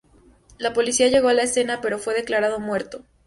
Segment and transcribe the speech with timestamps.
[0.57, 3.05] La policía llegó a la escena pero fue declarado muerto.